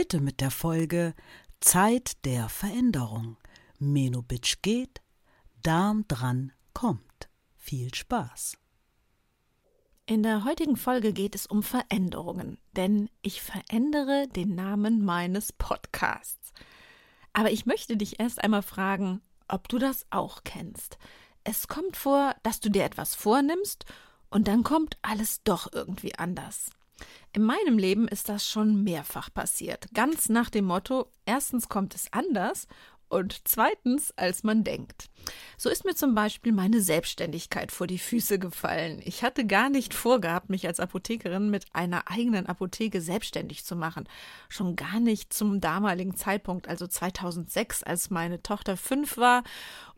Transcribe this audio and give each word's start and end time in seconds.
Heute 0.00 0.20
mit 0.22 0.40
der 0.40 0.50
Folge 0.50 1.14
Zeit 1.60 2.24
der 2.24 2.48
Veränderung. 2.48 3.36
Menobitsch 3.78 4.62
geht, 4.62 5.02
Darm 5.62 6.06
dran 6.08 6.52
kommt. 6.72 7.28
Viel 7.58 7.94
Spaß. 7.94 8.56
In 10.06 10.22
der 10.22 10.44
heutigen 10.44 10.78
Folge 10.78 11.12
geht 11.12 11.34
es 11.34 11.44
um 11.44 11.62
Veränderungen, 11.62 12.56
denn 12.72 13.10
ich 13.20 13.42
verändere 13.42 14.26
den 14.26 14.54
Namen 14.54 15.04
meines 15.04 15.52
Podcasts. 15.52 16.54
Aber 17.34 17.50
ich 17.50 17.66
möchte 17.66 17.98
dich 17.98 18.20
erst 18.20 18.42
einmal 18.42 18.62
fragen, 18.62 19.20
ob 19.48 19.68
du 19.68 19.78
das 19.78 20.06
auch 20.08 20.44
kennst. 20.44 20.96
Es 21.44 21.68
kommt 21.68 21.98
vor, 21.98 22.34
dass 22.42 22.60
du 22.60 22.70
dir 22.70 22.84
etwas 22.84 23.14
vornimmst 23.14 23.84
und 24.30 24.48
dann 24.48 24.64
kommt 24.64 24.96
alles 25.02 25.42
doch 25.44 25.70
irgendwie 25.70 26.14
anders. 26.14 26.70
In 27.32 27.44
meinem 27.44 27.78
Leben 27.78 28.08
ist 28.08 28.28
das 28.28 28.46
schon 28.48 28.82
mehrfach 28.82 29.32
passiert. 29.32 29.86
Ganz 29.94 30.28
nach 30.28 30.50
dem 30.50 30.64
Motto: 30.64 31.10
erstens 31.26 31.68
kommt 31.68 31.94
es 31.94 32.12
anders 32.12 32.66
und 33.10 33.42
zweitens, 33.44 34.12
als 34.16 34.44
man 34.44 34.62
denkt. 34.62 35.10
So 35.58 35.68
ist 35.68 35.84
mir 35.84 35.94
zum 35.94 36.14
Beispiel 36.14 36.52
meine 36.52 36.80
Selbstständigkeit 36.80 37.72
vor 37.72 37.88
die 37.88 37.98
Füße 37.98 38.38
gefallen. 38.38 39.00
Ich 39.04 39.24
hatte 39.24 39.46
gar 39.46 39.68
nicht 39.68 39.94
vorgehabt, 39.94 40.48
mich 40.48 40.66
als 40.66 40.80
Apothekerin 40.80 41.50
mit 41.50 41.66
einer 41.72 42.08
eigenen 42.08 42.46
Apotheke 42.46 43.00
selbstständig 43.00 43.64
zu 43.64 43.74
machen. 43.74 44.08
Schon 44.48 44.76
gar 44.76 45.00
nicht 45.00 45.32
zum 45.32 45.60
damaligen 45.60 46.14
Zeitpunkt, 46.14 46.68
also 46.68 46.86
2006, 46.86 47.82
als 47.82 48.10
meine 48.10 48.42
Tochter 48.42 48.76
fünf 48.76 49.16
war 49.16 49.42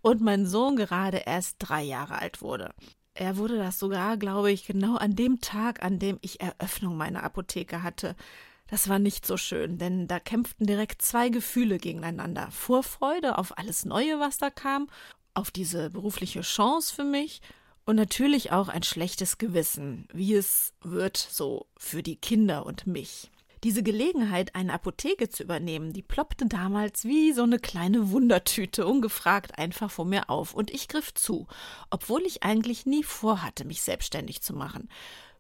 und 0.01 0.23
mein 0.23 0.47
Sohn 0.47 0.75
gerade 0.77 1.19
erst 1.19 1.57
drei 1.59 1.83
Jahre 1.83 2.19
alt 2.19 2.41
wurde. 2.41 2.75
Er 3.15 3.37
wurde 3.37 3.59
das 3.59 3.79
sogar, 3.79 4.17
glaube 4.17 4.51
ich, 4.51 4.67
genau 4.67 4.97
an 4.97 5.15
dem 5.15 5.41
Tag, 5.41 5.83
an 5.83 5.99
dem 5.99 6.19
ich 6.23 6.41
Eröffnung 6.41 6.97
meiner 6.97 7.23
Apotheke 7.23 7.83
hatte. 7.83 8.17
Das 8.69 8.89
war 8.89 8.99
nicht 8.99 9.27
so 9.27 9.37
schön, 9.37 9.77
denn 9.77 10.09
da 10.09 10.19
kämpften 10.19 10.67
direkt 10.67 11.03
zwei 11.03 11.29
Gefühle 11.29 11.79
gegeneinander. 11.79 12.51
Vorfreude 12.51 13.37
auf 13.37 13.59
alles 13.59 13.85
Neue, 13.85 14.19
was 14.19 14.39
da 14.39 14.49
kam, 14.49 14.89
auf 15.35 15.51
diese 15.51 15.91
berufliche 15.91 16.41
Chance 16.41 16.95
für 16.95 17.05
mich 17.05 17.43
und 17.85 17.97
natürlich 17.97 18.53
auch 18.53 18.69
ein 18.69 18.83
schlechtes 18.83 19.37
Gewissen, 19.37 20.09
wie 20.13 20.35
es 20.35 20.73
wird 20.81 21.17
so 21.17 21.67
für 21.77 22.03
die 22.03 22.17
Kinder 22.17 22.65
und 22.65 22.87
mich. 22.87 23.31
Diese 23.65 23.85
Gelegenheit, 23.85 24.57
eine 24.57 24.73
Apotheke 24.73 25.29
zu 25.29 25.45
übernehmen, 25.45 25.93
die 25.93 26.03
ploppte 26.03 26.47
damals 26.47 27.05
wie 27.05 27.33
so 27.33 27.45
eine 27.45 27.61
kleine 27.61 28.11
Wundertüte 28.11 28.87
ungefragt 28.87 29.57
einfach 29.57 29.89
vor 29.89 30.05
mir 30.05 30.31
auf, 30.31 30.53
und 30.53 30.71
ich 30.73 30.89
griff 30.89 31.15
zu, 31.15 31.47
obwohl 31.89 32.23
ich 32.23 32.43
eigentlich 32.43 32.87
nie 32.87 33.05
vorhatte, 33.05 33.65
mich 33.65 33.83
selbstständig 33.83 34.43
zu 34.43 34.53
machen. 34.53 34.89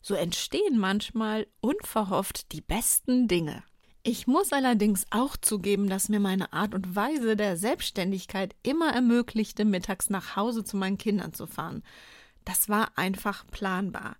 So 0.03 0.15
entstehen 0.15 0.79
manchmal 0.79 1.49
unverhofft 1.61 2.53
die 2.53 2.61
besten 2.61 3.27
Dinge. 3.27 3.65
Ich 4.05 4.29
muss 4.29 4.53
allerdings 4.53 5.07
auch 5.11 5.37
zugeben, 5.37 5.89
dass 5.89 6.09
mir 6.09 6.21
meine 6.21 6.53
Art 6.53 6.75
und 6.75 6.95
Weise 6.95 7.37
der 7.37 7.57
Selbstständigkeit 7.57 8.55
immer 8.63 8.93
ermöglichte, 8.93 9.65
mittags 9.65 10.11
nach 10.11 10.37
Hause 10.37 10.65
zu 10.65 10.77
meinen 10.77 10.99
Kindern 10.99 11.35
zu 11.35 11.47
fahren. 11.47 11.83
Das 12.45 12.69
war 12.69 12.99
einfach 12.99 13.47
planbar. 13.49 14.17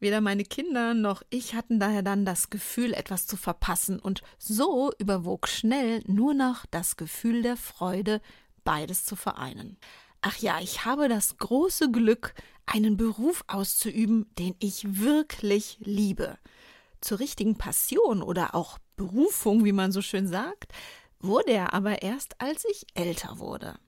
Weder 0.00 0.20
meine 0.20 0.44
Kinder 0.44 0.94
noch 0.94 1.22
ich 1.30 1.54
hatten 1.54 1.80
daher 1.80 2.02
dann 2.02 2.24
das 2.24 2.50
Gefühl, 2.50 2.92
etwas 2.92 3.26
zu 3.26 3.36
verpassen, 3.36 3.98
und 3.98 4.22
so 4.38 4.92
überwog 4.98 5.48
schnell 5.48 6.02
nur 6.06 6.34
noch 6.34 6.66
das 6.66 6.96
Gefühl 6.96 7.42
der 7.42 7.56
Freude, 7.56 8.20
beides 8.64 9.04
zu 9.04 9.16
vereinen. 9.16 9.78
Ach 10.20 10.36
ja, 10.38 10.58
ich 10.60 10.84
habe 10.84 11.08
das 11.08 11.36
große 11.36 11.90
Glück, 11.90 12.34
einen 12.66 12.96
Beruf 12.96 13.44
auszuüben, 13.46 14.26
den 14.38 14.54
ich 14.58 15.00
wirklich 15.00 15.76
liebe. 15.80 16.38
Zur 17.00 17.20
richtigen 17.20 17.58
Passion 17.58 18.22
oder 18.22 18.54
auch 18.54 18.78
Berufung, 18.96 19.64
wie 19.64 19.72
man 19.72 19.92
so 19.92 20.00
schön 20.00 20.26
sagt, 20.26 20.72
wurde 21.20 21.52
er 21.52 21.74
aber 21.74 22.02
erst, 22.02 22.40
als 22.40 22.64
ich 22.64 22.86
älter 22.94 23.38
wurde. 23.38 23.78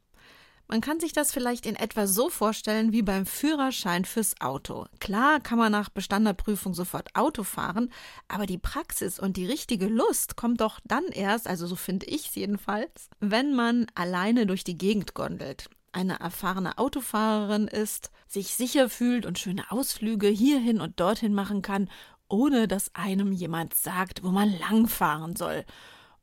Man 0.68 0.80
kann 0.80 0.98
sich 0.98 1.12
das 1.12 1.32
vielleicht 1.32 1.64
in 1.64 1.76
etwa 1.76 2.06
so 2.06 2.28
vorstellen 2.28 2.92
wie 2.92 3.02
beim 3.02 3.24
Führerschein 3.24 4.04
fürs 4.04 4.40
Auto. 4.40 4.86
Klar 4.98 5.38
kann 5.40 5.58
man 5.58 5.70
nach 5.70 5.88
bestandener 5.88 6.34
Prüfung 6.34 6.74
sofort 6.74 7.14
Auto 7.14 7.44
fahren, 7.44 7.92
aber 8.26 8.46
die 8.46 8.58
Praxis 8.58 9.20
und 9.20 9.36
die 9.36 9.46
richtige 9.46 9.86
Lust 9.86 10.36
kommt 10.36 10.60
doch 10.60 10.80
dann 10.84 11.04
erst, 11.04 11.46
also 11.46 11.66
so 11.66 11.76
finde 11.76 12.06
ich 12.06 12.28
es 12.28 12.34
jedenfalls, 12.34 13.10
wenn 13.20 13.54
man 13.54 13.86
alleine 13.94 14.46
durch 14.46 14.64
die 14.64 14.78
Gegend 14.78 15.14
gondelt 15.14 15.68
eine 15.96 16.20
erfahrene 16.20 16.76
Autofahrerin 16.76 17.68
ist, 17.68 18.10
sich 18.28 18.54
sicher 18.54 18.90
fühlt 18.90 19.24
und 19.24 19.38
schöne 19.38 19.70
Ausflüge 19.70 20.28
hierhin 20.28 20.80
und 20.82 21.00
dorthin 21.00 21.32
machen 21.32 21.62
kann, 21.62 21.88
ohne 22.28 22.68
dass 22.68 22.94
einem 22.94 23.32
jemand 23.32 23.74
sagt, 23.74 24.22
wo 24.22 24.28
man 24.28 24.58
langfahren 24.58 25.36
soll 25.36 25.64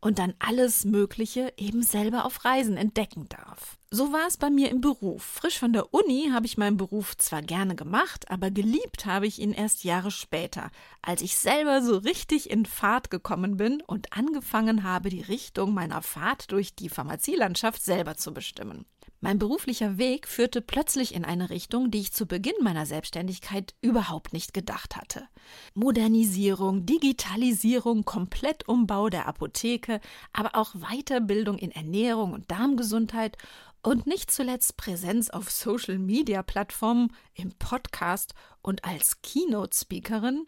und 0.04 0.20
dann 0.20 0.34
alles 0.40 0.84
Mögliche 0.84 1.54
eben 1.56 1.82
selber 1.82 2.26
auf 2.26 2.44
Reisen 2.44 2.76
entdecken 2.76 3.30
darf. 3.30 3.78
So 3.90 4.12
war 4.12 4.28
es 4.28 4.36
bei 4.36 4.50
mir 4.50 4.70
im 4.70 4.82
Beruf. 4.82 5.24
Frisch 5.24 5.58
von 5.58 5.72
der 5.72 5.94
Uni 5.94 6.30
habe 6.34 6.46
ich 6.46 6.58
meinen 6.58 6.76
Beruf 6.76 7.16
zwar 7.16 7.42
gerne 7.42 7.76
gemacht, 7.76 8.30
aber 8.30 8.52
geliebt 8.52 9.06
habe 9.06 9.28
ich 9.28 9.40
ihn 9.40 9.54
erst 9.54 9.86
Jahre 9.86 10.12
später, 10.12 10.72
als 11.02 11.22
ich 11.22 11.38
selber 11.38 11.82
so 11.82 11.98
richtig 11.98 12.50
in 12.50 12.66
Fahrt 12.66 13.12
gekommen 13.12 13.56
bin 13.56 13.82
und 13.82 14.12
angefangen 14.12 14.84
habe, 14.84 15.10
die 15.10 15.22
Richtung 15.22 15.74
meiner 15.74 16.02
Fahrt 16.02 16.52
durch 16.52 16.76
die 16.76 16.90
Pharmazielandschaft 16.90 17.82
selber 17.82 18.18
zu 18.18 18.34
bestimmen. 18.34 18.86
Mein 19.24 19.40
beruflicher 19.40 19.98
Weg 19.98 20.28
führte 20.28 20.62
plötzlich 20.62 21.16
in 21.16 21.24
eine 21.24 21.50
Richtung, 21.50 21.90
die 21.92 22.02
ich 22.02 22.12
zu 22.12 22.26
Beginn 22.26 22.62
meiner 22.62 22.86
Selbstständigkeit 22.86 23.74
überhaupt 23.80 24.34
nicht 24.34 24.54
gedacht 24.54 24.98
hatte. 24.98 25.30
Modernisierung, 25.74 26.86
Digitalisierung, 26.86 28.04
Komplettumbau 28.04 29.08
der 29.08 29.26
Apotheke, 29.26 30.02
aber 30.34 30.56
auch 30.56 30.76
Weiterbildung 30.76 31.58
in 31.58 31.72
Ernährung 31.72 32.34
und 32.34 32.52
Darmgesundheit 32.52 33.38
und 33.82 34.08
nicht 34.08 34.30
zuletzt 34.30 34.76
Präsenz 34.76 35.30
auf 35.30 35.50
Social-Media-Plattformen, 35.50 37.14
im 37.34 37.54
Podcast 37.54 38.34
und 38.62 38.84
als 38.84 39.22
Keynote-Speakerin 39.22 40.48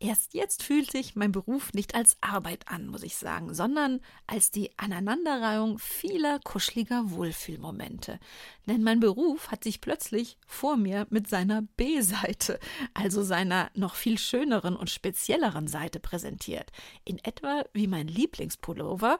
Erst 0.00 0.32
jetzt 0.32 0.62
fühlt 0.62 0.92
sich 0.92 1.16
mein 1.16 1.32
Beruf 1.32 1.72
nicht 1.72 1.96
als 1.96 2.16
Arbeit 2.20 2.68
an, 2.68 2.86
muss 2.86 3.02
ich 3.02 3.16
sagen, 3.16 3.52
sondern 3.52 4.00
als 4.28 4.52
die 4.52 4.70
Aneinanderreihung 4.78 5.80
vieler 5.80 6.38
kuscheliger 6.38 7.10
Wohlfühlmomente. 7.10 8.20
Denn 8.66 8.84
mein 8.84 9.00
Beruf 9.00 9.50
hat 9.50 9.64
sich 9.64 9.80
plötzlich 9.80 10.38
vor 10.46 10.76
mir 10.76 11.08
mit 11.10 11.28
seiner 11.28 11.62
B-Seite, 11.62 12.60
also 12.94 13.24
seiner 13.24 13.72
noch 13.74 13.96
viel 13.96 14.18
schöneren 14.18 14.76
und 14.76 14.88
spezielleren 14.88 15.66
Seite 15.66 15.98
präsentiert. 15.98 16.70
In 17.04 17.18
etwa 17.24 17.64
wie 17.72 17.88
mein 17.88 18.06
Lieblingspullover, 18.06 19.18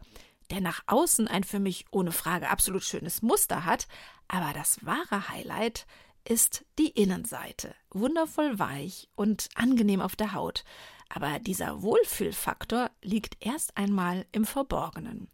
der 0.50 0.60
nach 0.60 0.82
außen 0.86 1.26
ein 1.26 1.42
für 1.42 1.58
mich 1.58 1.86
ohne 1.90 2.12
Frage 2.12 2.50
absolut 2.50 2.84
schönes 2.84 3.20
Muster 3.20 3.64
hat, 3.64 3.88
aber 4.28 4.52
das 4.54 4.84
wahre 4.86 5.28
Highlight 5.28 5.86
ist 6.28 6.64
die 6.78 6.90
Innenseite. 6.90 7.74
Wundervoll 7.90 8.58
weich 8.58 9.08
und 9.14 9.48
angenehm 9.54 10.00
auf 10.00 10.14
der 10.14 10.34
Haut. 10.34 10.64
Aber 11.08 11.38
dieser 11.38 11.82
Wohlfühlfaktor 11.82 12.90
liegt 13.02 13.44
erst 13.44 13.76
einmal 13.78 14.26
im 14.32 14.44
Verborgenen. 14.44 15.30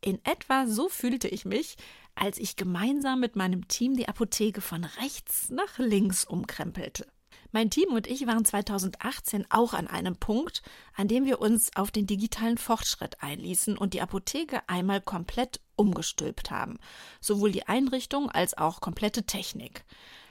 In 0.00 0.24
etwa 0.24 0.66
so 0.68 0.88
fühlte 0.88 1.26
ich 1.26 1.44
mich, 1.44 1.76
als 2.14 2.38
ich 2.38 2.54
gemeinsam 2.54 3.18
mit 3.18 3.34
meinem 3.34 3.66
Team 3.66 3.96
die 3.96 4.08
Apotheke 4.08 4.60
von 4.60 4.84
rechts 4.84 5.50
nach 5.50 5.78
links 5.78 6.24
umkrempelte. 6.24 7.06
Mein 7.50 7.70
Team 7.70 7.94
und 7.94 8.06
ich 8.06 8.26
waren 8.26 8.44
2018 8.44 9.46
auch 9.50 9.72
an 9.72 9.88
einem 9.88 10.16
Punkt, 10.16 10.62
an 10.94 11.08
dem 11.08 11.24
wir 11.24 11.40
uns 11.40 11.74
auf 11.76 11.90
den 11.90 12.06
digitalen 12.06 12.58
Fortschritt 12.58 13.22
einließen 13.22 13.78
und 13.78 13.94
die 13.94 14.02
Apotheke 14.02 14.68
einmal 14.68 15.00
komplett 15.00 15.60
umgestülpt 15.74 16.50
haben, 16.50 16.78
sowohl 17.20 17.50
die 17.50 17.66
Einrichtung 17.66 18.30
als 18.30 18.56
auch 18.56 18.80
komplette 18.80 19.24
Technik. 19.24 19.84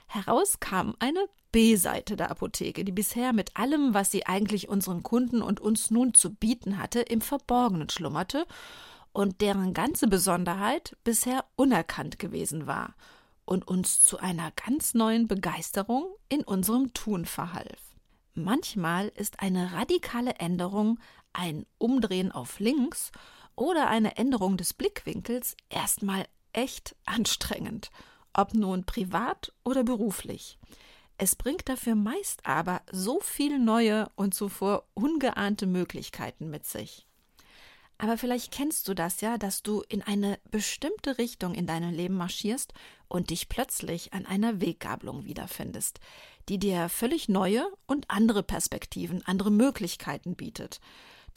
Heraus 0.08 0.58
kam 0.58 0.94
eine 0.98 1.26
B-Seite 1.52 2.16
der 2.16 2.30
Apotheke, 2.30 2.84
die 2.84 2.92
bisher 2.92 3.32
mit 3.32 3.56
allem, 3.56 3.94
was 3.94 4.10
sie 4.10 4.26
eigentlich 4.26 4.68
unseren 4.68 5.02
Kunden 5.02 5.42
und 5.42 5.60
uns 5.60 5.90
nun 5.90 6.14
zu 6.14 6.34
bieten 6.34 6.78
hatte, 6.78 7.00
im 7.00 7.20
Verborgenen 7.20 7.88
schlummerte 7.90 8.46
und 9.12 9.40
deren 9.42 9.74
ganze 9.74 10.08
Besonderheit 10.08 10.96
bisher 11.04 11.44
unerkannt 11.56 12.18
gewesen 12.18 12.66
war 12.66 12.94
und 13.44 13.68
uns 13.68 14.02
zu 14.02 14.18
einer 14.18 14.50
ganz 14.52 14.94
neuen 14.94 15.28
Begeisterung 15.28 16.06
in 16.28 16.42
unserem 16.42 16.92
Tun 16.94 17.24
verhalf. 17.24 17.96
Manchmal 18.34 19.08
ist 19.08 19.40
eine 19.40 19.72
radikale 19.72 20.36
Änderung 20.36 20.98
ein 21.32 21.66
Umdrehen 21.78 22.32
auf 22.32 22.60
links 22.60 23.10
oder 23.56 23.88
eine 23.88 24.16
Änderung 24.16 24.56
des 24.56 24.72
Blickwinkels 24.72 25.56
erstmal 25.68 26.26
echt 26.52 26.94
anstrengend, 27.04 27.90
ob 28.38 28.54
nun 28.54 28.84
privat 28.84 29.52
oder 29.64 29.82
beruflich. 29.82 30.58
Es 31.16 31.34
bringt 31.34 31.68
dafür 31.68 31.96
meist 31.96 32.46
aber 32.46 32.82
so 32.92 33.18
viel 33.18 33.58
neue 33.58 34.08
und 34.14 34.32
zuvor 34.32 34.84
ungeahnte 34.94 35.66
Möglichkeiten 35.66 36.48
mit 36.48 36.64
sich. 36.64 37.04
Aber 38.00 38.16
vielleicht 38.16 38.52
kennst 38.52 38.86
du 38.86 38.94
das 38.94 39.20
ja, 39.22 39.38
dass 39.38 39.64
du 39.64 39.82
in 39.88 40.02
eine 40.02 40.38
bestimmte 40.52 41.18
Richtung 41.18 41.54
in 41.54 41.66
deinem 41.66 41.92
Leben 41.92 42.14
marschierst 42.14 42.72
und 43.08 43.30
dich 43.30 43.48
plötzlich 43.48 44.12
an 44.12 44.24
einer 44.24 44.60
Weggabelung 44.60 45.24
wiederfindest, 45.24 45.98
die 46.48 46.58
dir 46.58 46.88
völlig 46.88 47.28
neue 47.28 47.66
und 47.86 48.08
andere 48.08 48.44
Perspektiven, 48.44 49.26
andere 49.26 49.50
Möglichkeiten 49.50 50.36
bietet, 50.36 50.80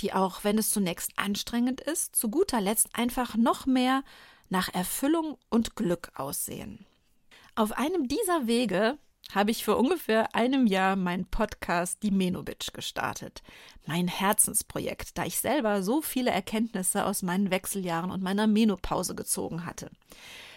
die 0.02 0.14
auch 0.14 0.44
wenn 0.44 0.60
es 0.60 0.70
zunächst 0.70 1.14
anstrengend 1.16 1.82
ist, 1.82 2.16
zu 2.16 2.30
guter 2.30 2.62
Letzt 2.62 2.90
einfach 2.94 3.36
noch 3.36 3.66
mehr 3.66 4.04
nach 4.50 4.72
Erfüllung 4.72 5.40
und 5.50 5.76
Glück 5.76 6.12
aussehen. 6.14 6.86
Auf 7.56 7.74
einem 7.74 8.08
dieser 8.08 8.48
Wege 8.48 8.98
habe 9.34 9.52
ich 9.52 9.66
vor 9.66 9.78
ungefähr 9.78 10.34
einem 10.34 10.68
Jahr 10.68 10.96
meinen 10.96 11.26
Podcast 11.26 12.02
Die 12.02 12.12
Menobitch 12.12 12.72
gestartet. 12.72 13.44
Mein 13.86 14.08
Herzensprojekt, 14.08 15.18
da 15.18 15.26
ich 15.26 15.38
selber 15.38 15.84
so 15.84 16.02
viele 16.02 16.32
Erkenntnisse 16.32 17.06
aus 17.06 17.24
meinen 17.24 17.52
Wechseljahren 17.52 18.10
und 18.10 18.24
meiner 18.24 18.48
Menopause 18.48 19.16
gezogen 19.16 19.66
hatte. 19.66 19.90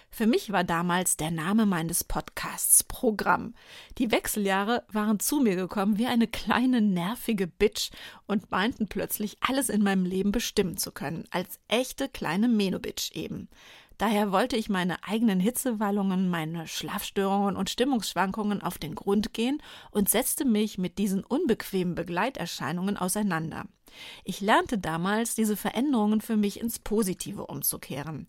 Für 0.08 0.28
mich 0.28 0.52
war 0.52 0.62
damals 0.62 1.16
der 1.16 1.32
Name 1.32 1.66
meines 1.66 2.04
Podcasts 2.04 2.84
Programm. 2.84 3.54
Die 3.98 4.12
Wechseljahre 4.12 4.84
waren 4.92 5.18
zu 5.18 5.40
mir 5.40 5.56
gekommen 5.56 5.98
wie 5.98 6.06
eine 6.06 6.28
kleine 6.28 6.80
nervige 6.80 7.48
Bitch 7.48 7.90
und 8.28 8.52
meinten 8.52 8.86
plötzlich 8.86 9.36
alles 9.40 9.68
in 9.68 9.82
meinem 9.82 10.04
Leben 10.04 10.30
bestimmen 10.30 10.76
zu 10.76 10.92
können, 10.92 11.24
als 11.32 11.58
echte 11.66 12.08
kleine 12.08 12.46
Menobitch 12.46 13.10
eben. 13.14 13.48
Daher 13.98 14.32
wollte 14.32 14.56
ich 14.56 14.68
meine 14.68 15.04
eigenen 15.04 15.38
Hitzewallungen, 15.38 16.28
meine 16.28 16.66
Schlafstörungen 16.66 17.56
und 17.56 17.70
Stimmungsschwankungen 17.70 18.60
auf 18.62 18.78
den 18.78 18.94
Grund 18.94 19.32
gehen 19.32 19.62
und 19.90 20.08
setzte 20.08 20.44
mich 20.44 20.78
mit 20.78 20.98
diesen 20.98 21.22
unbequemen 21.22 21.94
Begleiterscheinungen 21.94 22.96
auseinander. 22.96 23.66
Ich 24.24 24.40
lernte 24.40 24.78
damals, 24.78 25.36
diese 25.36 25.56
Veränderungen 25.56 26.20
für 26.20 26.36
mich 26.36 26.60
ins 26.60 26.80
Positive 26.80 27.46
umzukehren. 27.46 28.26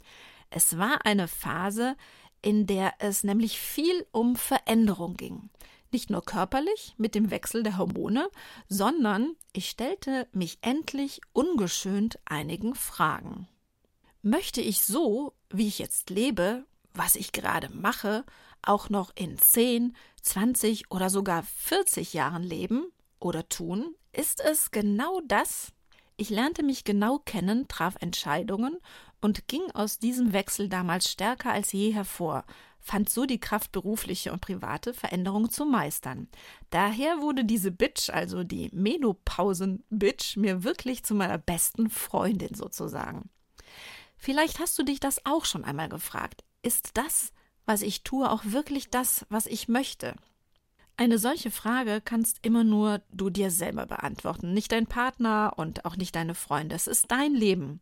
Es 0.51 0.77
war 0.77 1.05
eine 1.05 1.27
Phase, 1.27 1.95
in 2.41 2.67
der 2.67 2.93
es 2.99 3.23
nämlich 3.23 3.59
viel 3.59 4.05
um 4.11 4.35
Veränderung 4.35 5.17
ging. 5.17 5.49
Nicht 5.91 6.09
nur 6.09 6.23
körperlich 6.23 6.93
mit 6.97 7.15
dem 7.15 7.31
Wechsel 7.31 7.63
der 7.63 7.77
Hormone, 7.77 8.29
sondern 8.67 9.35
ich 9.53 9.69
stellte 9.69 10.27
mich 10.31 10.59
endlich 10.61 11.21
ungeschönt 11.33 12.19
einigen 12.25 12.75
Fragen. 12.75 13.47
Möchte 14.21 14.59
ich 14.59 14.81
so, 14.81 15.33
wie 15.49 15.67
ich 15.67 15.79
jetzt 15.79 16.09
lebe, 16.09 16.65
was 16.93 17.15
ich 17.15 17.31
gerade 17.31 17.69
mache, 17.69 18.25
auch 18.61 18.89
noch 18.89 19.11
in 19.15 19.37
10, 19.37 19.95
20 20.21 20.91
oder 20.91 21.09
sogar 21.09 21.43
40 21.43 22.13
Jahren 22.13 22.43
leben 22.43 22.85
oder 23.19 23.47
tun? 23.47 23.95
Ist 24.11 24.41
es 24.41 24.71
genau 24.71 25.21
das? 25.27 25.71
Ich 26.17 26.29
lernte 26.29 26.63
mich 26.63 26.85
genau 26.85 27.19
kennen, 27.19 27.67
traf 27.67 27.95
Entscheidungen 27.99 28.77
und 29.21 29.47
ging 29.47 29.69
aus 29.73 29.99
diesem 29.99 30.31
Wechsel 30.31 30.69
damals 30.69 31.11
stärker 31.11 31.51
als 31.51 31.73
je 31.73 31.91
hervor, 31.91 32.45
fand 32.79 33.09
so 33.09 33.25
die 33.25 33.39
Kraft, 33.39 33.71
berufliche 33.71 34.31
und 34.31 34.41
private 34.41 34.93
Veränderungen 34.93 35.49
zu 35.49 35.65
meistern. 35.65 36.29
Daher 36.69 37.19
wurde 37.19 37.43
diese 37.43 37.71
Bitch, 37.71 38.09
also 38.09 38.43
die 38.43 38.69
Menopausen-Bitch, 38.71 40.37
mir 40.37 40.63
wirklich 40.63 41.03
zu 41.03 41.15
meiner 41.15 41.39
besten 41.39 41.89
Freundin 41.89 42.53
sozusagen. 42.53 43.29
Vielleicht 44.25 44.57
hast 44.57 44.79
du 44.79 44.81
dich 44.81 44.99
das 44.99 45.23
auch 45.27 45.45
schon 45.45 45.63
einmal 45.63 45.87
gefragt. 45.87 46.43
Ist 46.63 46.97
das, 46.97 47.31
was 47.67 47.83
ich 47.83 48.01
tue, 48.01 48.27
auch 48.27 48.43
wirklich 48.43 48.89
das, 48.89 49.23
was 49.29 49.45
ich 49.45 49.67
möchte? 49.67 50.15
Eine 50.97 51.19
solche 51.19 51.51
Frage 51.51 52.01
kannst 52.03 52.39
immer 52.41 52.63
nur 52.63 53.03
du 53.11 53.29
dir 53.29 53.51
selber 53.51 53.85
beantworten, 53.85 54.51
nicht 54.51 54.71
dein 54.71 54.87
Partner 54.87 55.53
und 55.57 55.85
auch 55.85 55.95
nicht 55.95 56.15
deine 56.15 56.33
Freunde. 56.33 56.73
Es 56.73 56.87
ist 56.87 57.11
dein 57.11 57.35
Leben. 57.35 57.81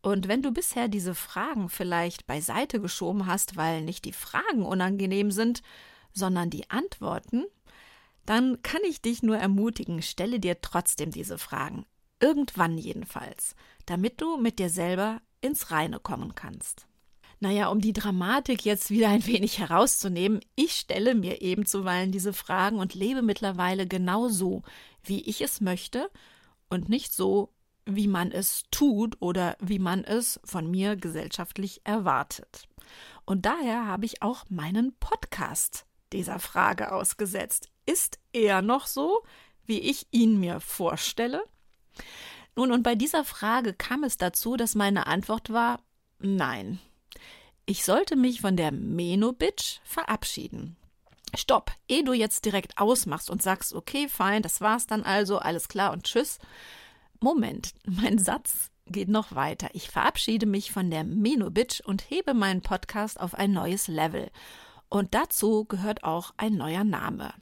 Und 0.00 0.26
wenn 0.26 0.40
du 0.40 0.52
bisher 0.52 0.88
diese 0.88 1.14
Fragen 1.14 1.68
vielleicht 1.68 2.26
beiseite 2.26 2.80
geschoben 2.80 3.26
hast, 3.26 3.58
weil 3.58 3.82
nicht 3.82 4.06
die 4.06 4.14
Fragen 4.14 4.64
unangenehm 4.64 5.30
sind, 5.30 5.60
sondern 6.14 6.48
die 6.48 6.70
Antworten, 6.70 7.44
dann 8.24 8.62
kann 8.62 8.80
ich 8.88 9.02
dich 9.02 9.22
nur 9.22 9.36
ermutigen, 9.36 10.00
stelle 10.00 10.40
dir 10.40 10.62
trotzdem 10.62 11.10
diese 11.10 11.36
Fragen. 11.36 11.84
Irgendwann 12.20 12.78
jedenfalls, 12.78 13.54
damit 13.84 14.22
du 14.22 14.38
mit 14.38 14.58
dir 14.58 14.70
selber 14.70 15.20
ins 15.44 15.70
Reine 15.70 16.00
kommen 16.00 16.34
kannst. 16.34 16.86
Naja, 17.38 17.68
um 17.68 17.80
die 17.80 17.92
Dramatik 17.92 18.64
jetzt 18.64 18.90
wieder 18.90 19.10
ein 19.10 19.26
wenig 19.26 19.58
herauszunehmen, 19.58 20.40
ich 20.54 20.72
stelle 20.72 21.14
mir 21.14 21.42
eben 21.42 21.66
zuweilen 21.66 22.10
diese 22.10 22.32
Fragen 22.32 22.78
und 22.78 22.94
lebe 22.94 23.20
mittlerweile 23.20 23.86
genau 23.86 24.28
so, 24.28 24.62
wie 25.02 25.20
ich 25.22 25.42
es 25.42 25.60
möchte 25.60 26.10
und 26.70 26.88
nicht 26.88 27.12
so, 27.12 27.52
wie 27.84 28.08
man 28.08 28.32
es 28.32 28.64
tut 28.70 29.20
oder 29.20 29.58
wie 29.60 29.78
man 29.78 30.04
es 30.04 30.40
von 30.44 30.70
mir 30.70 30.96
gesellschaftlich 30.96 31.82
erwartet. 31.84 32.66
Und 33.26 33.44
daher 33.44 33.86
habe 33.86 34.06
ich 34.06 34.22
auch 34.22 34.44
meinen 34.48 34.96
Podcast 34.98 35.84
dieser 36.12 36.38
Frage 36.38 36.92
ausgesetzt. 36.92 37.68
Ist 37.84 38.18
er 38.32 38.62
noch 38.62 38.86
so, 38.86 39.22
wie 39.66 39.80
ich 39.80 40.06
ihn 40.12 40.40
mir 40.40 40.60
vorstelle? 40.60 41.42
Nun, 42.56 42.72
und 42.72 42.82
bei 42.82 42.94
dieser 42.94 43.24
Frage 43.24 43.74
kam 43.74 44.04
es 44.04 44.16
dazu, 44.16 44.56
dass 44.56 44.74
meine 44.74 45.06
Antwort 45.06 45.52
war 45.52 45.80
nein. 46.18 46.78
Ich 47.66 47.84
sollte 47.84 48.16
mich 48.16 48.40
von 48.40 48.56
der 48.56 48.72
Menobitch 48.72 49.80
verabschieden. 49.84 50.76
Stopp, 51.34 51.72
ehe 51.88 52.04
du 52.04 52.12
jetzt 52.12 52.44
direkt 52.44 52.78
ausmachst 52.78 53.30
und 53.30 53.42
sagst, 53.42 53.72
okay, 53.72 54.08
fein, 54.08 54.42
das 54.42 54.60
war's 54.60 54.86
dann 54.86 55.02
also, 55.02 55.38
alles 55.38 55.68
klar 55.68 55.92
und 55.92 56.04
tschüss. 56.04 56.38
Moment, 57.20 57.72
mein 57.86 58.18
Satz 58.18 58.70
geht 58.86 59.08
noch 59.08 59.34
weiter. 59.34 59.68
Ich 59.72 59.90
verabschiede 59.90 60.46
mich 60.46 60.70
von 60.70 60.90
der 60.90 61.04
Menobitch 61.04 61.80
und 61.80 62.08
hebe 62.10 62.34
meinen 62.34 62.60
Podcast 62.60 63.18
auf 63.18 63.34
ein 63.34 63.52
neues 63.52 63.88
Level. 63.88 64.30
Und 64.88 65.14
dazu 65.14 65.64
gehört 65.64 66.04
auch 66.04 66.32
ein 66.36 66.54
neuer 66.54 66.84
Name. 66.84 67.32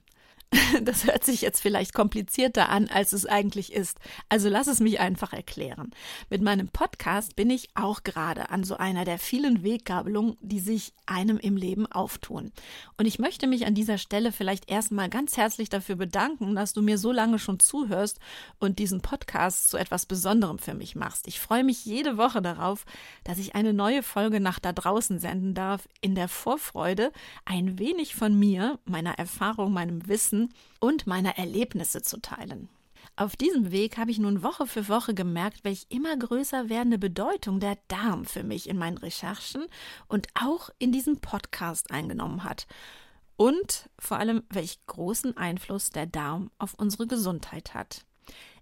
Das 0.83 1.07
hört 1.07 1.25
sich 1.25 1.43
jetzt 1.43 1.61
vielleicht 1.61 1.95
komplizierter 1.95 2.69
an, 2.69 2.89
als 2.89 3.13
es 3.13 3.27
eigentlich 3.27 3.73
ist. 3.73 3.99
Also 4.29 4.49
lass 4.49 4.67
es 4.67 4.81
mich 4.81 5.01
einfach 5.01 5.33
erklären. 5.33 5.91
Mit 6.31 6.43
meinem 6.43 6.69
Podcast 6.69 7.37
bin 7.37 7.51
ich 7.51 7.71
auch 7.75 8.03
gerade 8.03 8.51
an 8.51 8.65
so 8.65 8.77
einer 8.77 9.05
der 9.05 9.19
vielen 9.19 9.63
Weggabelungen, 9.63 10.37
die 10.41 10.61
sich 10.61 10.93
einem 11.07 11.39
im 11.39 11.57
Leben 11.57 11.91
auftun. 11.91 12.53
Und 12.97 13.07
ich 13.07 13.19
möchte 13.19 13.47
mich 13.47 13.67
an 13.67 13.75
dieser 13.75 13.99
Stelle 13.99 14.33
vielleicht 14.33 14.71
erstmal 14.71 15.09
ganz 15.09 15.37
herzlich 15.37 15.69
dafür 15.69 15.97
bedanken, 15.97 16.55
dass 16.55 16.73
du 16.73 16.83
mir 16.83 16.99
so 16.99 17.13
lange 17.13 17.39
schon 17.39 17.61
zuhörst 17.61 18.19
und 18.59 18.79
diesen 18.79 19.01
Podcast 19.01 19.71
zu 19.71 19.77
etwas 19.77 20.07
Besonderem 20.07 20.59
für 20.59 20.75
mich 20.75 20.97
machst. 20.97 21.29
Ich 21.29 21.41
freue 21.41 21.65
mich 21.65 21.85
jede 21.85 22.17
Woche 22.17 22.43
darauf, 22.43 22.85
dass 23.25 23.39
ich 23.39 23.55
eine 23.55 23.73
neue 23.73 24.03
Folge 24.03 24.41
nach 24.41 24.59
da 24.59 24.73
draußen 24.73 25.19
senden 25.19 25.55
darf, 25.55 25.89
in 26.01 26.15
der 26.15 26.29
Vorfreude, 26.29 27.13
ein 27.45 27.79
wenig 27.79 28.15
von 28.15 28.39
mir, 28.39 28.79
meiner 28.85 29.19
Erfahrung, 29.19 29.73
meinem 29.73 30.09
Wissen, 30.09 30.42
und 30.81 31.07
meiner 31.07 31.39
Erlebnisse 31.39 32.03
zu 32.03 32.21
teilen. 32.21 32.69
Auf 33.15 33.37
diesem 33.37 33.73
Weg 33.73 33.99
habe 33.99 34.11
ich 34.11 34.19
nun 34.19 34.43
Woche 34.43 34.67
für 34.67 34.89
Woche 34.89 35.13
gemerkt, 35.13 35.65
welch 35.65 35.85
immer 35.91 36.17
größer 36.17 36.71
werdende 36.71 36.99
Bedeutung 36.99 37.61
der 37.61 37.77
Darm 37.89 38.25
für 38.25 38.43
mich 38.43 38.67
in 38.69 38.79
meinen 38.79 38.97
Recherchen 38.97 39.67
und 40.09 40.29
auch 40.35 40.71
in 40.79 40.93
diesem 40.93 41.21
Podcast 41.21 41.91
eingenommen 41.91 42.43
hat. 42.45 42.67
Und 43.37 43.91
vor 43.99 44.17
allem, 44.19 44.45
welch 44.49 44.79
großen 44.87 45.37
Einfluss 45.37 45.91
der 45.91 46.07
Darm 46.07 46.51
auf 46.59 46.73
unsere 46.75 47.07
Gesundheit 47.07 47.75
hat. 47.75 48.07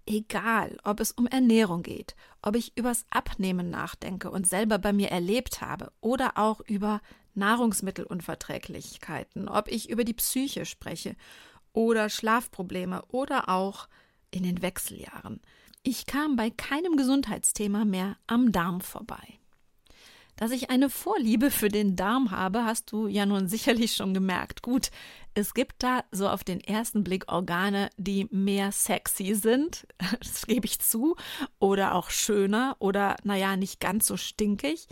Egal, 0.06 0.78
ob 0.82 0.99
es 0.99 1.12
um 1.12 1.26
Ernährung 1.26 1.84
geht, 1.84 2.16
ob 2.42 2.56
ich 2.56 2.76
übers 2.76 3.04
Abnehmen 3.10 3.70
nachdenke 3.70 4.28
und 4.30 4.49
selber 4.49 4.78
bei 4.78 4.92
mir 4.92 5.10
erlebt 5.10 5.60
habe 5.60 5.92
oder 6.00 6.38
auch 6.38 6.60
über 6.60 7.00
Nahrungsmittelunverträglichkeiten, 7.34 9.49
ob 9.49 9.68
ich 9.68 9.88
über 9.90 10.02
die 10.02 10.14
Psyche 10.14 10.66
spreche 10.66 11.14
oder 11.72 12.08
Schlafprobleme 12.08 13.02
oder 13.08 13.48
auch 13.48 13.88
in 14.30 14.42
den 14.42 14.62
Wechseljahren. 14.62 15.40
Ich 15.82 16.06
kam 16.06 16.36
bei 16.36 16.50
keinem 16.50 16.96
Gesundheitsthema 16.96 17.84
mehr 17.84 18.16
am 18.26 18.52
Darm 18.52 18.80
vorbei. 18.80 19.40
Dass 20.36 20.52
ich 20.52 20.70
eine 20.70 20.88
Vorliebe 20.88 21.50
für 21.50 21.68
den 21.68 21.96
Darm 21.96 22.30
habe, 22.30 22.64
hast 22.64 22.92
du 22.92 23.06
ja 23.06 23.26
nun 23.26 23.46
sicherlich 23.46 23.94
schon 23.94 24.14
gemerkt. 24.14 24.62
Gut, 24.62 24.90
es 25.34 25.52
gibt 25.52 25.82
da 25.82 26.02
so 26.12 26.28
auf 26.28 26.44
den 26.44 26.60
ersten 26.60 27.04
Blick 27.04 27.30
Organe, 27.30 27.90
die 27.98 28.26
mehr 28.30 28.72
sexy 28.72 29.34
sind, 29.34 29.86
das 30.18 30.46
gebe 30.46 30.64
ich 30.64 30.78
zu, 30.78 31.14
oder 31.58 31.94
auch 31.94 32.08
schöner 32.08 32.76
oder 32.78 33.16
naja, 33.22 33.56
nicht 33.56 33.80
ganz 33.80 34.06
so 34.06 34.16
stinkig. 34.16 34.88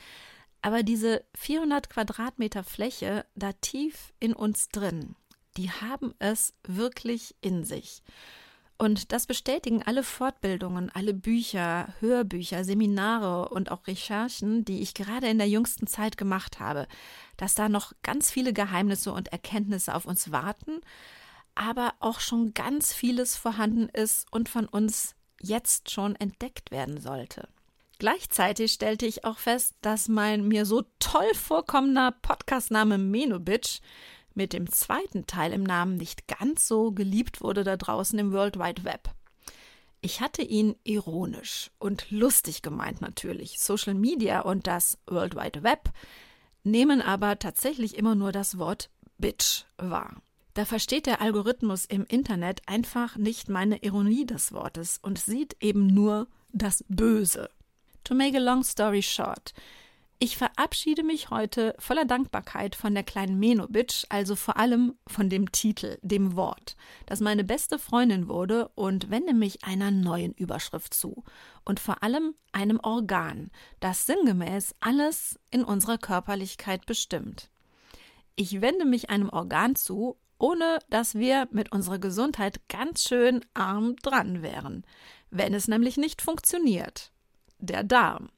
Aber 0.61 0.83
diese 0.83 1.25
400 1.35 1.89
Quadratmeter 1.89 2.63
Fläche 2.63 3.25
da 3.35 3.53
tief 3.53 4.13
in 4.21 4.35
uns 4.35 4.69
drin, 4.69 5.17
die 5.59 5.71
haben 5.71 6.15
es 6.21 6.55
wirklich 6.63 7.35
in 7.41 7.65
sich. 7.65 8.03
Und 8.81 9.11
das 9.11 9.27
bestätigen 9.27 9.83
alle 9.83 10.05
Fortbildungen, 10.05 10.89
alle 10.95 11.13
Bücher, 11.13 11.93
Hörbücher, 11.99 12.63
Seminare 12.63 13.49
und 13.49 13.73
auch 13.73 13.89
Recherchen, 13.89 14.65
die 14.65 14.81
ich 14.83 14.95
gerade 14.95 15.27
in 15.29 15.39
der 15.39 15.49
jüngsten 15.49 15.89
Zeit 15.89 16.17
gemacht 16.17 16.61
habe, 16.61 16.87
dass 17.37 17.57
da 17.57 17.69
noch 17.69 17.93
ganz 18.05 18.31
viele 18.31 18.53
Geheimnisse 18.53 19.13
und 19.13 19.33
Erkenntnisse 19.33 19.97
auf 19.97 20.07
uns 20.07 20.31
warten, 20.31 20.81
aber 21.57 21.95
auch 21.99 22.21
schon 22.21 22.55
ganz 22.55 22.93
vieles 22.93 23.37
vorhanden 23.37 23.89
ist 23.89 24.33
und 24.33 24.49
von 24.49 24.67
uns 24.67 25.17
jetzt 25.41 25.91
schon 25.91 26.15
entdeckt 26.15 26.71
werden 26.71 27.01
sollte. 27.01 27.49
Gleichzeitig 27.99 28.73
stellte 28.73 29.07
ich 29.07 29.25
auch 29.25 29.39
fest, 29.39 29.75
dass 29.81 30.07
mein 30.07 30.47
mir 30.47 30.65
so 30.65 30.85
toll 31.01 31.35
vorkommender 31.35 32.13
Podcastname 32.23 32.97
Menobitch 32.97 33.81
mit 34.39 34.53
dem 34.53 34.71
zweiten 34.71 35.27
Teil 35.27 35.53
im 35.53 35.65
Namen 35.65 35.97
nicht 35.97 36.29
ganz 36.29 36.67
so 36.67 36.93
geliebt 36.93 37.43
wurde 37.43 37.65
da 37.65 37.77
draußen 37.77 38.19
im 38.19 38.33
World 38.33 38.57
Wide 38.57 38.85
Web. 38.85 39.11
Ich 40.01 40.21
hatte 40.21 40.43
ihn 40.43 40.77
ironisch 40.85 41.73
und 41.81 42.09
lustig 42.11 42.63
gemeint 42.63 43.01
natürlich. 43.01 43.59
Social 43.59 43.95
Media 43.95 44.41
und 44.41 44.69
das 44.69 44.97
World 45.07 45.35
Wide 45.35 45.65
Web 45.65 45.91
nehmen 46.63 47.03
aber 47.03 47.41
tatsächlich 47.41 47.99
immer 47.99 48.15
nur 48.15 48.31
das 48.31 48.59
Wort 48.59 48.91
Bitch 49.19 49.65
wahr. 49.77 50.23
Da 50.55 50.65
versteht 50.65 51.07
der 51.07 51.21
Algorithmus 51.21 51.85
im 51.85 52.05
Internet 52.05 52.63
einfach 52.67 53.17
nicht 53.17 53.49
meine 53.49 53.83
Ironie 53.83 54.25
des 54.25 54.53
Wortes 54.53 54.99
und 55.03 55.19
sieht 55.19 55.57
eben 55.61 55.89
nur 55.89 56.29
das 56.53 56.85
Böse. 56.89 57.51
To 58.05 58.15
make 58.15 58.37
a 58.37 58.41
long 58.41 58.63
story 58.63 59.03
short, 59.03 59.53
ich 60.21 60.37
verabschiede 60.37 61.05
mich 61.05 61.31
heute 61.31 61.75
voller 61.79 62.05
Dankbarkeit 62.05 62.75
von 62.75 62.93
der 62.93 63.05
kleinen 63.05 63.39
Menobitch, 63.39 64.05
also 64.09 64.35
vor 64.35 64.57
allem 64.57 64.97
von 65.07 65.29
dem 65.29 65.53
Titel, 65.53 65.99
dem 66.03 66.35
Wort, 66.35 66.77
das 67.07 67.21
meine 67.21 67.45
beste 67.45 67.79
Freundin 67.79 68.29
wurde 68.29 68.69
und 68.75 69.11
wende 69.11 69.33
mich 69.33 69.65
einer 69.65 69.93
neuen 69.93 70.33
Überschrift 70.33 70.93
zu 70.93 71.25
und 71.65 71.79
vor 71.79 72.03
allem 72.03 72.35
einem 72.51 72.81
Organ, 72.83 73.51
das 73.79 74.07
sinngemäß 74.07 74.75
alles 74.81 75.39
in 75.51 75.63
unserer 75.63 75.99
Körperlichkeit 75.99 76.85
bestimmt. 76.85 77.51
Ich 78.35 78.61
wende 78.61 78.85
mich 78.85 79.11
einem 79.11 79.29
Organ 79.31 79.77
zu, 79.77 80.17
ohne 80.39 80.79
dass 80.91 81.15
wir 81.15 81.49
mit 81.53 81.71
unserer 81.71 81.99
Gesundheit 81.99 82.61
ganz 82.69 83.03
schön 83.03 83.45
arm 83.55 83.95
dran 83.97 84.43
wären, 84.43 84.85
wenn 85.31 85.55
es 85.55 85.69
nämlich 85.69 85.97
nicht 85.97 86.23
funktioniert. 86.23 87.13
Der 87.61 87.83
Darm. 87.83 88.31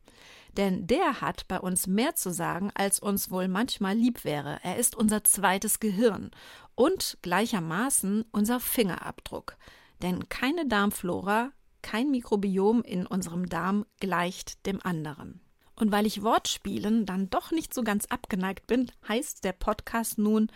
Denn 0.57 0.87
der 0.87 1.21
hat 1.21 1.47
bei 1.49 1.61
uns 1.61 1.87
mehr 1.87 2.15
zu 2.15 2.33
sagen, 2.33 2.71
als 2.75 2.99
uns 2.99 3.31
wohl 3.31 3.49
manchmal 3.49 3.97
lieb 3.97 4.25
wäre. 4.25 4.59
Er 4.63 4.77
ist 4.77 4.97
unser 4.97 5.25
zweites 5.25 5.81
Gehirn 5.81 6.31
und 6.75 7.19
gleichermaßen 7.23 8.25
unser 8.33 8.61
Fingerabdruck. 8.61 9.57
Denn 10.03 10.29
keine 10.29 10.67
Darmflora, 10.67 11.53
kein 11.83 12.11
Mikrobiom 12.11 12.83
in 12.83 13.07
unserem 13.07 13.49
Darm 13.49 13.87
gleicht 14.01 14.67
dem 14.67 14.81
anderen. 14.83 15.41
Und 15.77 15.93
weil 15.93 16.07
ich 16.07 16.23
Wortspielen 16.23 17.07
dann 17.07 17.31
doch 17.31 17.53
nicht 17.53 17.73
so 17.73 17.83
ganz 17.83 18.07
abgeneigt 18.07 18.67
bin, 18.67 18.91
heißt 19.09 19.45
der 19.45 19.53
Podcast 19.53 20.19
nun 20.19 20.51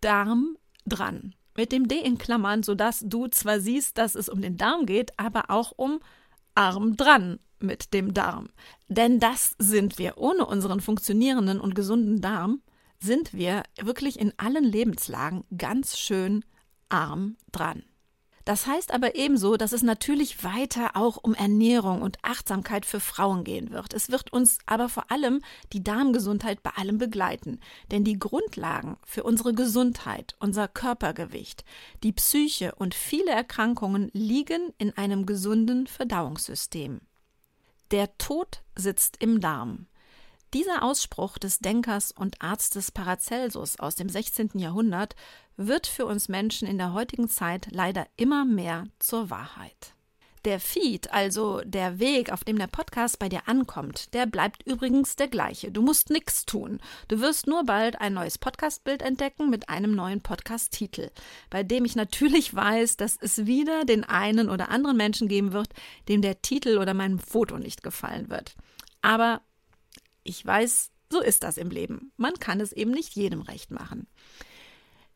Darm 0.00 0.56
dran. 0.86 1.34
Mit 1.56 1.72
dem 1.72 1.88
D 1.88 1.98
in 1.98 2.16
Klammern, 2.16 2.62
sodass 2.62 3.00
du 3.04 3.26
zwar 3.26 3.60
siehst, 3.60 3.98
dass 3.98 4.14
es 4.14 4.28
um 4.28 4.40
den 4.40 4.56
Darm 4.56 4.86
geht, 4.86 5.18
aber 5.18 5.50
auch 5.50 5.72
um 5.76 6.00
Arm 6.60 6.98
dran 6.98 7.38
mit 7.58 7.94
dem 7.94 8.12
Darm. 8.12 8.50
Denn 8.88 9.18
das 9.18 9.54
sind 9.58 9.98
wir. 9.98 10.18
Ohne 10.18 10.44
unseren 10.44 10.80
funktionierenden 10.80 11.58
und 11.58 11.74
gesunden 11.74 12.20
Darm 12.20 12.60
sind 12.98 13.32
wir 13.32 13.62
wirklich 13.80 14.20
in 14.20 14.34
allen 14.36 14.64
Lebenslagen 14.64 15.44
ganz 15.56 15.98
schön 15.98 16.44
arm 16.90 17.38
dran. 17.50 17.82
Das 18.50 18.66
heißt 18.66 18.92
aber 18.92 19.14
ebenso, 19.14 19.56
dass 19.56 19.70
es 19.70 19.84
natürlich 19.84 20.42
weiter 20.42 20.96
auch 20.96 21.18
um 21.18 21.34
Ernährung 21.34 22.02
und 22.02 22.18
Achtsamkeit 22.22 22.84
für 22.84 22.98
Frauen 22.98 23.44
gehen 23.44 23.70
wird. 23.70 23.94
Es 23.94 24.10
wird 24.10 24.32
uns 24.32 24.58
aber 24.66 24.88
vor 24.88 25.08
allem 25.12 25.40
die 25.72 25.84
Darmgesundheit 25.84 26.60
bei 26.64 26.70
allem 26.70 26.98
begleiten. 26.98 27.60
Denn 27.92 28.02
die 28.02 28.18
Grundlagen 28.18 28.96
für 29.06 29.22
unsere 29.22 29.54
Gesundheit, 29.54 30.34
unser 30.40 30.66
Körpergewicht, 30.66 31.64
die 32.02 32.10
Psyche 32.10 32.74
und 32.74 32.96
viele 32.96 33.30
Erkrankungen 33.30 34.10
liegen 34.14 34.72
in 34.78 34.96
einem 34.96 35.26
gesunden 35.26 35.86
Verdauungssystem. 35.86 37.02
Der 37.92 38.18
Tod 38.18 38.64
sitzt 38.74 39.18
im 39.20 39.40
Darm. 39.40 39.86
Dieser 40.52 40.82
Ausspruch 40.82 41.38
des 41.38 41.60
Denkers 41.60 42.10
und 42.10 42.42
Arztes 42.42 42.90
Paracelsus 42.90 43.78
aus 43.78 43.94
dem 43.94 44.08
16. 44.08 44.50
Jahrhundert 44.54 45.14
wird 45.66 45.86
für 45.86 46.06
uns 46.06 46.28
Menschen 46.28 46.66
in 46.66 46.78
der 46.78 46.94
heutigen 46.94 47.28
Zeit 47.28 47.68
leider 47.70 48.06
immer 48.16 48.44
mehr 48.44 48.86
zur 48.98 49.30
Wahrheit. 49.30 49.94
Der 50.46 50.58
Feed, 50.58 51.12
also 51.12 51.60
der 51.66 51.98
Weg, 51.98 52.32
auf 52.32 52.44
dem 52.44 52.58
der 52.58 52.66
Podcast 52.66 53.18
bei 53.18 53.28
dir 53.28 53.46
ankommt, 53.46 54.14
der 54.14 54.24
bleibt 54.24 54.62
übrigens 54.66 55.16
der 55.16 55.28
gleiche. 55.28 55.70
Du 55.70 55.82
musst 55.82 56.08
nichts 56.08 56.46
tun. 56.46 56.80
Du 57.08 57.20
wirst 57.20 57.46
nur 57.46 57.64
bald 57.64 58.00
ein 58.00 58.14
neues 58.14 58.38
Podcastbild 58.38 59.02
entdecken 59.02 59.50
mit 59.50 59.68
einem 59.68 59.94
neuen 59.94 60.22
Podcast-Titel, 60.22 61.10
bei 61.50 61.62
dem 61.62 61.84
ich 61.84 61.94
natürlich 61.94 62.54
weiß, 62.54 62.96
dass 62.96 63.18
es 63.20 63.44
wieder 63.44 63.84
den 63.84 64.04
einen 64.04 64.48
oder 64.48 64.70
anderen 64.70 64.96
Menschen 64.96 65.28
geben 65.28 65.52
wird, 65.52 65.68
dem 66.08 66.22
der 66.22 66.40
Titel 66.40 66.78
oder 66.78 66.94
mein 66.94 67.18
Foto 67.18 67.58
nicht 67.58 67.82
gefallen 67.82 68.30
wird. 68.30 68.54
Aber 69.02 69.42
ich 70.24 70.44
weiß, 70.44 70.90
so 71.10 71.20
ist 71.20 71.42
das 71.42 71.58
im 71.58 71.68
Leben. 71.68 72.12
Man 72.16 72.32
kann 72.34 72.60
es 72.60 72.72
eben 72.72 72.92
nicht 72.92 73.14
jedem 73.14 73.42
recht 73.42 73.70
machen. 73.70 74.06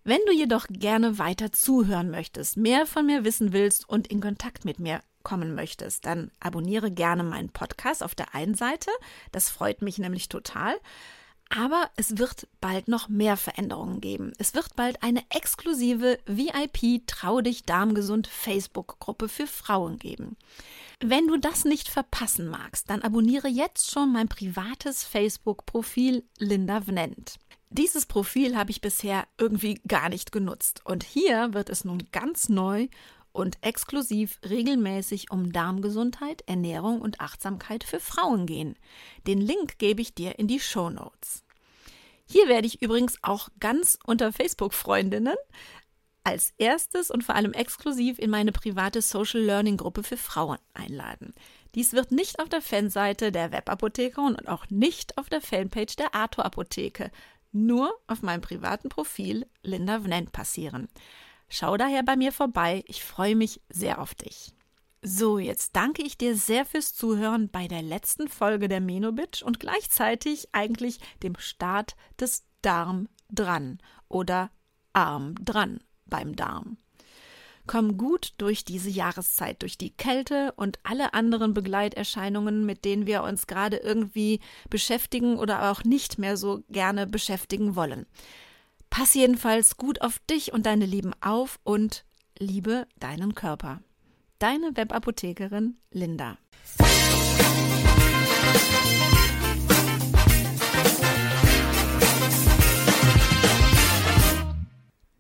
Wenn 0.07 0.21
du 0.27 0.33
jedoch 0.35 0.67
gerne 0.69 1.19
weiter 1.19 1.51
zuhören 1.51 2.11
möchtest, 2.11 2.59
mehr 2.59 2.85
von 2.85 3.07
mir 3.07 3.25
wissen 3.25 3.55
willst 3.55 3.89
und 3.89 4.07
in 4.09 4.21
Kontakt 4.21 4.67
mit 4.67 4.79
mir 4.79 5.01
kommen 5.23 5.55
möchtest, 5.55 6.05
dann 6.05 6.31
abonniere 6.41 6.91
gerne 6.91 7.23
meinen 7.23 7.49
Podcast 7.49 8.03
auf 8.03 8.15
der 8.15 8.35
einen 8.35 8.55
Seite. 8.55 8.91
Das 9.33 9.49
freut 9.49 9.81
mich 9.81 9.97
nämlich 9.97 10.29
total. 10.29 10.75
Aber 11.49 11.89
es 11.97 12.19
wird 12.19 12.49
bald 12.61 12.87
noch 12.89 13.09
mehr 13.09 13.39
Veränderungen 13.39 14.03
geben. 14.03 14.33
Es 14.39 14.55
wird 14.55 14.77
bald 14.77 15.03
eine 15.03 15.23
exklusive 15.31 16.19
VIP 16.27 17.07
Trau 17.07 17.41
dich 17.41 17.63
Darmgesund 17.65 18.27
Facebook-Gruppe 18.27 19.31
für 19.31 19.47
Frauen 19.47 19.99
geben. 19.99 20.37
Wenn 21.01 21.29
du 21.29 21.39
das 21.39 21.65
nicht 21.65 21.89
verpassen 21.89 22.49
magst, 22.49 22.91
dann 22.91 23.01
abonniere 23.01 23.49
jetzt 23.49 23.91
schon 23.91 24.13
mein 24.13 24.29
privates 24.29 25.05
Facebook-Profil 25.05 26.25
Linda 26.39 26.83
Vnent. 26.83 27.39
Dieses 27.77 28.07
Profil 28.07 28.57
habe 28.57 28.71
ich 28.71 28.81
bisher 28.81 29.27
irgendwie 29.37 29.81
gar 29.89 30.09
nicht 30.09 30.31
genutzt 30.31 30.83
und 30.85 31.03
hier 31.03 31.55
wird 31.55 31.69
es 31.69 31.85
nun 31.85 32.07
ganz 32.13 32.49
neu 32.49 32.87
und 33.33 33.59
exklusiv 33.63 34.39
regelmäßig 34.49 35.33
um 35.33 35.53
Darmgesundheit, 35.53 36.45
Ernährung 36.47 37.01
und 37.01 37.21
Achtsamkeit 37.21 37.83
für 37.83 37.99
Frauen 37.99 38.47
gehen. 38.47 38.77
Den 39.27 39.41
Link 39.41 39.79
gebe 39.79 40.03
ich 40.03 40.15
dir 40.15 40.39
in 40.39 40.47
die 40.47 40.61
Show 40.61 40.89
Notes. 40.89 41.43
Hier 42.27 42.47
werde 42.47 42.69
ich 42.69 42.81
übrigens 42.81 43.19
auch 43.23 43.49
ganz 43.59 43.99
unter 44.07 44.33
Facebook-Freundinnen 44.33 45.35
als 46.23 46.55
erstes 46.59 47.11
und 47.11 47.25
vor 47.25 47.35
allem 47.35 47.55
exklusiv 47.55 48.21
in 48.21 48.31
meine 48.31 48.53
private 48.53 49.03
Social 49.03 49.41
Learning 49.41 49.77
Gruppe 49.77 50.05
für 50.05 50.17
Frauen 50.17 50.59
einladen. 50.73 51.35
Dies 51.75 51.93
wird 51.93 52.13
nicht 52.13 52.39
auf 52.39 52.49
der 52.49 52.63
Fanseite 52.63 53.33
der 53.33 53.51
Webapotheke 53.51 54.21
und 54.21 54.47
auch 54.47 54.65
nicht 54.71 55.19
auf 55.19 55.29
der 55.29 55.41
Fanpage 55.41 55.97
der 55.97 56.15
Arthur 56.15 56.45
Apotheke, 56.45 57.11
nur 57.55 57.95
auf 58.07 58.23
meinem 58.23 58.41
privaten 58.41 58.89
Profil 58.89 59.47
Linda 59.63 60.01
Vnent 60.01 60.33
passieren. 60.33 60.89
Schau 61.49 61.77
daher 61.77 62.03
bei 62.03 62.17
mir 62.17 62.33
vorbei. 62.33 62.85
Ich 62.87 63.05
freue 63.05 63.37
mich 63.37 63.61
sehr 63.69 64.01
auf 64.01 64.15
dich. 64.15 64.53
So, 65.03 65.39
jetzt 65.39 65.77
danke 65.77 66.03
ich 66.03 66.17
dir 66.17 66.35
sehr 66.35 66.65
fürs 66.65 66.95
Zuhören 66.95 67.51
bei 67.51 67.69
der 67.69 67.83
letzten 67.83 68.27
Folge 68.27 68.69
der 68.69 68.81
Menobitch 68.81 69.43
und 69.43 69.61
gleichzeitig 69.61 70.49
eigentlich 70.53 70.99
dem 71.23 71.37
Start 71.39 71.95
des 72.19 72.45
Darm 72.63 73.09
dran 73.31 73.79
oder 74.09 74.51
Arm 74.95 75.35
dran 75.45 75.81
beim 76.07 76.35
Darm. 76.35 76.79
Komm 77.67 77.97
gut 77.97 78.35
durch 78.39 78.65
diese 78.65 78.91
Jahreszeit, 78.91 79.63
durch 79.63 79.79
die 79.79 79.91
Kälte 79.91 80.53
und 80.57 80.79
alle 80.83 81.15
anderen 81.15 81.55
Begleiterscheinungen, 81.55 82.67
mit 82.67 82.85
denen 82.85 83.07
wir 83.07 83.23
uns 83.23 83.47
gerade 83.47 83.79
irgendwie 83.79 84.41
beschäftigen 84.69 85.39
oder 85.39 85.71
auch 85.71 85.83
nicht 85.83 86.19
mehr 86.19 86.37
so 86.37 86.63
gerne 86.69 87.07
beschäftigen 87.07 87.75
wollen. 87.75 88.07
Pass 88.91 89.15
jedenfalls 89.15 89.77
gut 89.77 90.03
auf 90.03 90.19
dich 90.31 90.53
und 90.53 90.67
deine 90.67 90.87
Lieben 90.87 91.13
auf 91.21 91.59
und 91.65 92.05
liebe 92.39 92.87
deinen 93.01 93.35
Körper. 93.35 93.81
Deine 94.39 94.77
Webapothekerin 94.77 95.79
Linda. 95.91 96.37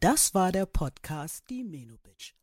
Das 0.05 0.35
war 0.35 0.53
der 0.53 0.67
Podcast 0.67 1.49
Die 1.49 1.65
Menobitch. 1.65 2.35